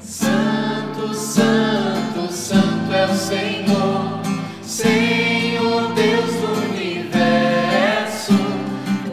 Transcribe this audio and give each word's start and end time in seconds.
Santo, 0.00 1.14
Santo, 1.14 2.32
Santo 2.32 2.92
é 2.92 3.04
o 3.06 3.14
Senhor, 3.14 4.20
Senhor 4.62 5.92
Deus 5.94 6.32
do 6.34 6.52
universo. 6.70 8.32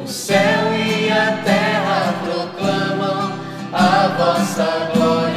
O 0.04 0.08
céu 0.08 0.74
e 0.74 1.12
a 1.12 1.38
terra 1.44 2.14
proclamam 2.24 3.34
a 3.72 4.08
vossa 4.18 4.92
glória. 4.94 5.29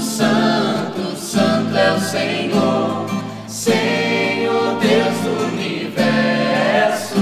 Santo, 0.00 1.16
Santo, 1.16 1.76
é 1.76 1.92
o 1.92 2.00
Senhor, 2.00 3.06
Senhor 3.46 4.78
Deus 4.80 5.18
do 5.22 5.44
universo. 5.52 7.20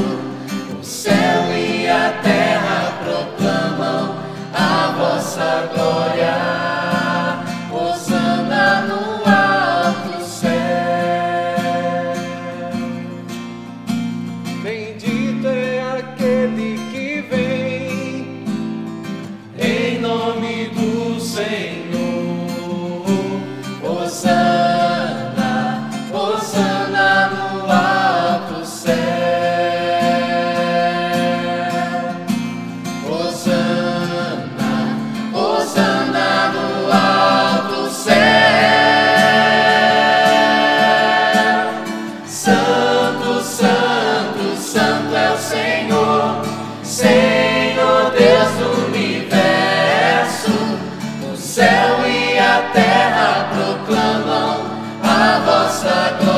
O 0.80 0.84
céu 0.84 1.52
e 1.54 1.86
a 1.88 2.12
terra 2.22 2.92
proclamam 3.04 4.16
a 4.54 4.94
vossa 4.96 5.68
glória. 5.74 6.34
Osana 7.70 8.82
no 8.82 9.22
alto 9.30 10.24
céu. 10.24 10.52
Bendito 14.62 15.46
é 15.46 15.98
aquele 15.98 16.78
que 16.90 17.22
vem 17.30 18.44
em 19.58 20.00
nome 20.00 20.68
do 20.68 21.20
Senhor. 21.20 21.91
Senhor 47.02 48.12
Deus 48.16 48.50
do 48.58 48.86
universo, 48.86 50.52
o 51.32 51.36
céu 51.36 52.06
e 52.06 52.38
a 52.38 52.70
terra 52.72 53.50
proclamam 53.52 54.60
a 55.02 55.40
vossa 55.44 56.16
glória. 56.20 56.31